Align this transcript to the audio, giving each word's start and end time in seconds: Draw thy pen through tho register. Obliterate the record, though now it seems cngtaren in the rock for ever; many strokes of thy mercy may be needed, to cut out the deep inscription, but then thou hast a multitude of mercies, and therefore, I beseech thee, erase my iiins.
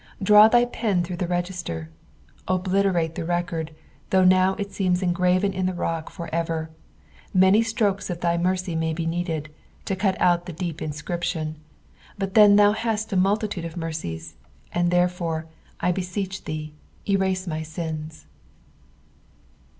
Draw 0.23 0.47
thy 0.47 0.65
pen 0.65 1.03
through 1.03 1.17
tho 1.17 1.27
register. 1.27 1.91
Obliterate 2.47 3.13
the 3.13 3.23
record, 3.23 3.69
though 4.09 4.23
now 4.23 4.55
it 4.55 4.71
seems 4.71 5.01
cngtaren 5.01 5.53
in 5.53 5.67
the 5.67 5.75
rock 5.75 6.09
for 6.09 6.27
ever; 6.33 6.71
many 7.35 7.61
strokes 7.61 8.09
of 8.09 8.19
thy 8.19 8.35
mercy 8.35 8.75
may 8.75 8.93
be 8.95 9.05
needed, 9.05 9.53
to 9.85 9.95
cut 9.95 10.19
out 10.19 10.47
the 10.47 10.53
deep 10.53 10.81
inscription, 10.81 11.55
but 12.17 12.33
then 12.33 12.55
thou 12.55 12.71
hast 12.71 13.13
a 13.13 13.15
multitude 13.15 13.63
of 13.63 13.77
mercies, 13.77 14.33
and 14.73 14.89
therefore, 14.89 15.45
I 15.81 15.91
beseech 15.91 16.45
thee, 16.45 16.73
erase 17.07 17.45
my 17.45 17.61
iiins. 17.61 18.25